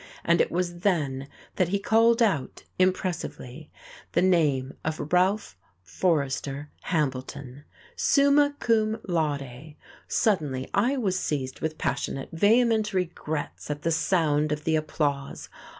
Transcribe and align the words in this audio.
And 0.25 0.41
it 0.41 0.51
was 0.51 0.79
then 0.79 1.27
that 1.57 1.67
he 1.67 1.77
called 1.77 2.23
out, 2.23 2.63
impressively, 2.79 3.69
the 4.13 4.23
name 4.23 4.73
of 4.83 5.13
Ralph 5.13 5.55
Forrester 5.83 6.71
Hambleton. 6.85 7.65
Summa 7.95 8.55
cum 8.57 8.97
laude! 9.07 9.75
Suddenly 10.07 10.67
I 10.73 10.97
was 10.97 11.19
seized 11.19 11.59
with 11.59 11.77
passionate, 11.77 12.29
vehement 12.31 12.93
regrets 12.93 13.69
at 13.69 13.83
the 13.83 13.91
sound 13.91 14.51
of 14.51 14.63
the 14.63 14.75
applause. 14.75 15.49